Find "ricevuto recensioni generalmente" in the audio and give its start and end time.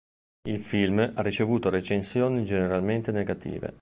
1.21-3.11